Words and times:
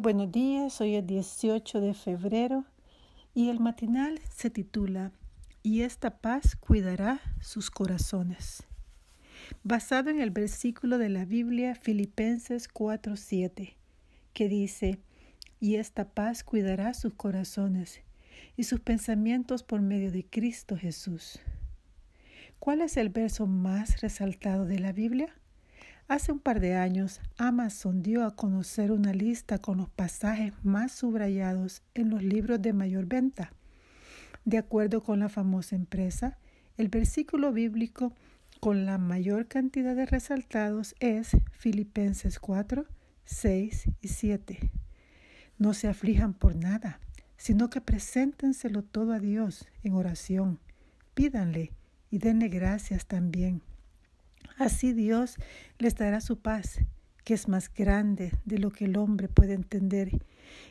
buenos 0.00 0.32
días, 0.32 0.80
hoy 0.80 0.96
es 0.96 1.06
18 1.06 1.82
de 1.82 1.92
febrero 1.92 2.64
y 3.34 3.50
el 3.50 3.60
matinal 3.60 4.18
se 4.34 4.48
titula 4.48 5.12
Y 5.62 5.82
esta 5.82 6.20
paz 6.20 6.56
cuidará 6.56 7.20
sus 7.42 7.70
corazones. 7.70 8.62
Basado 9.62 10.08
en 10.08 10.18
el 10.18 10.30
versículo 10.30 10.96
de 10.96 11.10
la 11.10 11.26
Biblia 11.26 11.74
Filipenses 11.74 12.66
4:7, 12.66 13.76
que 14.32 14.48
dice, 14.48 15.00
Y 15.60 15.74
esta 15.74 16.08
paz 16.08 16.44
cuidará 16.44 16.94
sus 16.94 17.12
corazones 17.12 18.00
y 18.56 18.64
sus 18.64 18.80
pensamientos 18.80 19.62
por 19.62 19.82
medio 19.82 20.10
de 20.10 20.24
Cristo 20.24 20.78
Jesús. 20.78 21.40
¿Cuál 22.58 22.80
es 22.80 22.96
el 22.96 23.10
verso 23.10 23.46
más 23.46 24.00
resaltado 24.00 24.64
de 24.64 24.78
la 24.78 24.92
Biblia? 24.92 25.34
Hace 26.10 26.32
un 26.32 26.40
par 26.40 26.58
de 26.58 26.74
años, 26.74 27.20
Amazon 27.38 28.02
dio 28.02 28.24
a 28.24 28.34
conocer 28.34 28.90
una 28.90 29.12
lista 29.12 29.58
con 29.58 29.78
los 29.78 29.88
pasajes 29.90 30.52
más 30.64 30.90
subrayados 30.90 31.82
en 31.94 32.10
los 32.10 32.20
libros 32.24 32.60
de 32.60 32.72
mayor 32.72 33.06
venta. 33.06 33.52
De 34.44 34.58
acuerdo 34.58 35.04
con 35.04 35.20
la 35.20 35.28
famosa 35.28 35.76
empresa, 35.76 36.36
el 36.78 36.88
versículo 36.88 37.52
bíblico 37.52 38.12
con 38.58 38.86
la 38.86 38.98
mayor 38.98 39.46
cantidad 39.46 39.94
de 39.94 40.04
resaltados 40.04 40.96
es 40.98 41.28
Filipenses 41.52 42.40
4, 42.40 42.86
6 43.24 43.90
y 44.00 44.08
7. 44.08 44.68
No 45.58 45.74
se 45.74 45.86
aflijan 45.86 46.34
por 46.34 46.56
nada, 46.56 46.98
sino 47.36 47.70
que 47.70 47.80
preséntenselo 47.80 48.82
todo 48.82 49.12
a 49.12 49.20
Dios 49.20 49.68
en 49.84 49.94
oración. 49.94 50.58
Pídanle 51.14 51.70
y 52.10 52.18
denle 52.18 52.48
gracias 52.48 53.06
también 53.06 53.62
Así 54.60 54.92
Dios 54.92 55.36
les 55.78 55.94
dará 55.94 56.20
su 56.20 56.38
paz, 56.38 56.80
que 57.24 57.32
es 57.32 57.48
más 57.48 57.72
grande 57.72 58.34
de 58.44 58.58
lo 58.58 58.70
que 58.70 58.84
el 58.84 58.98
hombre 58.98 59.26
puede 59.26 59.54
entender, 59.54 60.22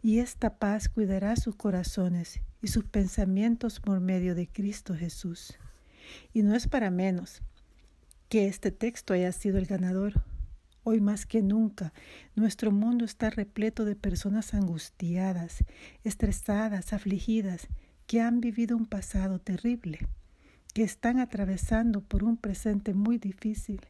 y 0.00 0.20
esta 0.20 0.56
paz 0.56 0.88
cuidará 0.88 1.36
sus 1.36 1.54
corazones 1.54 2.40
y 2.62 2.68
sus 2.68 2.86
pensamientos 2.86 3.80
por 3.80 4.00
medio 4.00 4.34
de 4.34 4.48
Cristo 4.48 4.94
Jesús. 4.94 5.58
Y 6.32 6.44
no 6.44 6.54
es 6.54 6.66
para 6.66 6.90
menos 6.90 7.42
que 8.30 8.46
este 8.48 8.70
texto 8.70 9.12
haya 9.12 9.32
sido 9.32 9.58
el 9.58 9.66
ganador. 9.66 10.24
Hoy 10.82 11.02
más 11.02 11.26
que 11.26 11.42
nunca, 11.42 11.92
nuestro 12.36 12.72
mundo 12.72 13.04
está 13.04 13.28
repleto 13.28 13.84
de 13.84 13.96
personas 13.96 14.54
angustiadas, 14.54 15.62
estresadas, 16.04 16.94
afligidas, 16.94 17.68
que 18.06 18.22
han 18.22 18.40
vivido 18.40 18.78
un 18.78 18.86
pasado 18.86 19.40
terrible 19.40 19.98
que 20.74 20.82
están 20.82 21.20
atravesando 21.20 22.00
por 22.02 22.24
un 22.24 22.36
presente 22.36 22.92
muy 22.92 23.16
difícil 23.16 23.80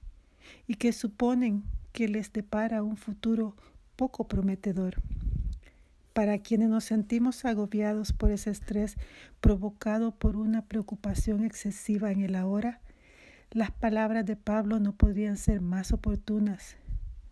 y 0.69 0.75
que 0.75 0.93
suponen 0.93 1.65
que 1.93 2.09
les 2.09 2.33
depara 2.33 2.83
un 2.83 2.97
futuro 2.97 3.57
poco 3.97 4.29
prometedor. 4.29 4.97
Para 6.13 6.39
quienes 6.39 6.69
nos 6.69 6.85
sentimos 6.85 7.45
agobiados 7.45 8.13
por 8.13 8.31
ese 8.31 8.51
estrés 8.51 8.97
provocado 9.41 10.13
por 10.13 10.37
una 10.37 10.63
preocupación 10.63 11.43
excesiva 11.45 12.13
en 12.13 12.21
el 12.21 12.37
ahora, 12.37 12.81
las 13.51 13.71
palabras 13.71 14.27
de 14.27 14.37
Pablo 14.37 14.79
no 14.79 14.93
podrían 14.93 15.37
ser 15.37 15.61
más 15.61 15.93
oportunas. 15.93 16.77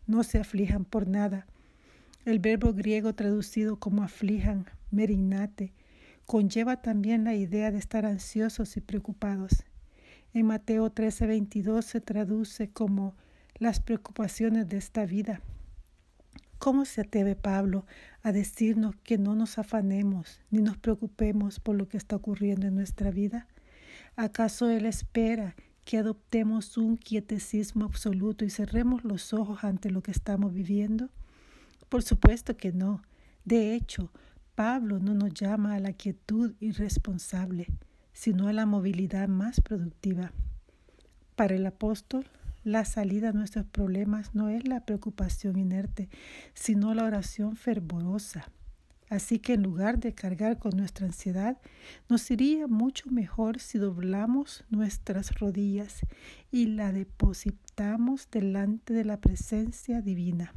No 0.07 0.25
se 0.25 0.39
aflijan 0.39 0.85
por 0.85 1.07
nada. 1.07 1.47
El 2.25 2.39
verbo 2.39 2.73
griego 2.73 3.15
traducido 3.15 3.77
como 3.77 4.03
aflijan, 4.03 4.67
merinate, 4.91 5.73
conlleva 6.27 6.83
también 6.83 7.25
la 7.25 7.35
idea 7.35 7.71
de 7.71 7.79
estar 7.79 8.07
ansiosos 8.07 8.77
y 8.77 8.81
preocupados. 8.81 9.65
En 10.35 10.47
Mateo 10.47 10.91
13:22 10.91 11.85
se 11.85 12.01
traduce 12.01 12.71
como 12.71 13.15
las 13.59 13.81
preocupaciones 13.81 14.69
de 14.69 14.79
esta 14.79 15.05
vida. 15.05 15.41
¿Cómo 16.59 16.85
se 16.85 17.01
atreve 17.01 17.35
Pablo 17.35 17.87
a 18.23 18.33
decirnos 18.33 18.95
que 19.03 19.19
no 19.19 19.35
nos 19.35 19.59
afanemos 19.59 20.41
ni 20.51 20.63
nos 20.63 20.77
preocupemos 20.77 21.59
por 21.59 21.77
lo 21.77 21.89
que 21.89 21.97
está 21.97 22.17
ocurriendo 22.17 22.67
en 22.67 22.77
nuestra 22.77 23.11
vida? 23.11 23.49
¿Acaso 24.17 24.71
Él 24.71 24.87
espera 24.87 25.57
que 25.85 25.99
adoptemos 25.99 26.77
un 26.77 26.97
quietesismo 26.97 27.85
absoluto 27.85 28.45
y 28.45 28.51
cerremos 28.51 29.05
los 29.05 29.33
ojos 29.33 29.65
ante 29.65 29.91
lo 29.91 30.03
que 30.03 30.13
estamos 30.13 30.55
viviendo? 30.55 31.11
Por 31.89 32.03
supuesto 32.03 32.57
que 32.57 32.73
no. 32.73 33.03
De 33.45 33.75
hecho, 33.75 34.13
Pablo 34.65 35.01
no 35.01 35.13
nos 35.13 35.35
llama 35.35 35.75
a 35.75 35.81
la 35.81 35.93
quietud 35.93 36.55
irresponsable, 36.61 37.67
sino 38.13 38.47
a 38.47 38.53
la 38.53 38.65
movilidad 38.65 39.27
más 39.27 39.61
productiva. 39.61 40.31
Para 41.35 41.57
el 41.57 41.67
apóstol, 41.67 42.27
la 42.63 42.85
salida 42.85 43.31
a 43.31 43.33
nuestros 43.33 43.67
problemas 43.67 44.37
no 44.37 44.51
es 44.51 44.69
la 44.69 44.85
preocupación 44.85 45.59
inerte, 45.59 46.09
sino 46.55 46.95
la 46.95 47.03
oración 47.03 47.57
fervorosa. 47.57 48.53
Así 49.11 49.41
que 49.41 49.55
en 49.55 49.65
lugar 49.65 49.99
de 49.99 50.15
cargar 50.15 50.61
con 50.61 50.77
nuestra 50.77 51.07
ansiedad, 51.07 51.59
nos 52.09 52.31
iría 52.31 52.69
mucho 52.69 53.11
mejor 53.11 53.59
si 53.59 53.79
doblamos 53.79 54.65
nuestras 54.71 55.41
rodillas 55.41 56.03
y 56.53 56.67
la 56.67 56.93
depositamos 56.93 58.29
delante 58.31 58.95
de 58.95 59.05
la 59.05 59.21
presencia 59.21 60.03
divina. 60.03 60.53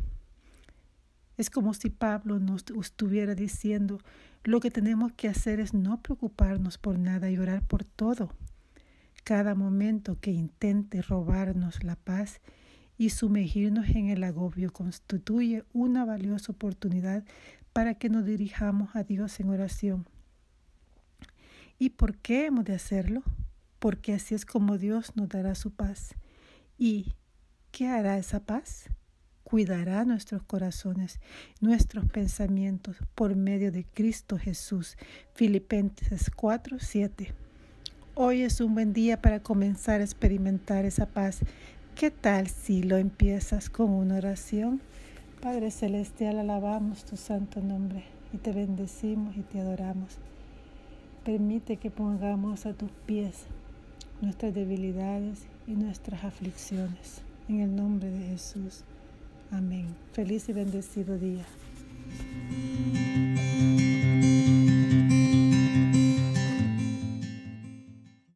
Es 1.37 1.49
como 1.49 1.73
si 1.73 1.89
Pablo 1.89 2.39
nos 2.39 2.65
estuviera 2.79 3.35
diciendo, 3.35 3.99
lo 4.43 4.59
que 4.59 4.71
tenemos 4.71 5.11
que 5.13 5.27
hacer 5.27 5.59
es 5.59 5.73
no 5.73 6.01
preocuparnos 6.01 6.77
por 6.77 6.97
nada 6.97 7.29
y 7.29 7.37
orar 7.37 7.65
por 7.67 7.83
todo. 7.83 8.31
Cada 9.23 9.55
momento 9.55 10.19
que 10.19 10.31
intente 10.31 11.01
robarnos 11.01 11.83
la 11.83 11.95
paz 11.95 12.41
y 12.97 13.09
sumergirnos 13.09 13.89
en 13.89 14.09
el 14.09 14.23
agobio 14.23 14.71
constituye 14.71 15.63
una 15.73 16.05
valiosa 16.05 16.51
oportunidad 16.51 17.25
para 17.73 17.95
que 17.95 18.09
nos 18.09 18.25
dirijamos 18.25 18.95
a 18.95 19.03
Dios 19.03 19.39
en 19.39 19.49
oración. 19.49 20.07
¿Y 21.77 21.89
por 21.89 22.17
qué 22.17 22.45
hemos 22.45 22.63
de 22.63 22.75
hacerlo? 22.75 23.23
Porque 23.79 24.13
así 24.13 24.33
es 24.33 24.45
como 24.45 24.77
Dios 24.77 25.11
nos 25.15 25.27
dará 25.27 25.55
su 25.55 25.71
paz. 25.71 26.15
¿Y 26.77 27.15
qué 27.71 27.87
hará 27.87 28.17
esa 28.17 28.39
paz? 28.39 28.89
Cuidará 29.45 30.03
nuestros 30.05 30.41
corazones, 30.41 31.19
nuestros 31.61 32.05
pensamientos 32.07 32.97
por 33.13 33.35
medio 33.35 33.71
de 33.71 33.85
Cristo 33.85 34.39
Jesús. 34.39 34.97
Filipenses 35.35 36.31
4, 36.35 36.77
7. 36.79 37.33
Hoy 38.15 38.41
es 38.41 38.59
un 38.59 38.73
buen 38.73 38.91
día 38.91 39.21
para 39.21 39.41
comenzar 39.41 40.01
a 40.01 40.03
experimentar 40.03 40.83
esa 40.83 41.05
paz. 41.05 41.41
¿Qué 41.93 42.09
tal 42.09 42.47
si 42.47 42.81
lo 42.81 42.97
empiezas 42.97 43.69
con 43.69 43.91
una 43.91 44.17
oración? 44.17 44.81
Padre 45.41 45.69
Celestial, 45.69 46.39
alabamos 46.39 47.05
tu 47.05 47.15
santo 47.15 47.61
nombre 47.61 48.03
y 48.33 48.37
te 48.37 48.51
bendecimos 48.51 49.37
y 49.37 49.41
te 49.41 49.59
adoramos. 49.59 50.17
Permite 51.23 51.77
que 51.77 51.91
pongamos 51.91 52.65
a 52.65 52.73
tus 52.73 52.89
pies 53.05 53.45
nuestras 54.21 54.55
debilidades 54.55 55.45
y 55.67 55.73
nuestras 55.73 56.23
aflicciones. 56.23 57.21
En 57.47 57.59
el 57.59 57.75
nombre 57.75 58.09
de 58.09 58.25
Jesús. 58.25 58.83
Amén. 59.57 59.95
Feliz 60.11 60.49
y 60.49 60.53
bendecido 60.53 61.17
día. 61.17 61.45